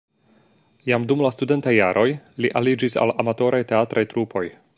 Jam 0.91 1.03
dum 1.11 1.21
la 1.25 1.31
studentaj 1.35 1.73
jaroj 1.75 2.07
li 2.45 2.53
aliĝis 2.61 2.99
al 3.05 3.15
amatoraj 3.27 3.65
teatraj 3.75 4.07
trupoj. 4.17 4.47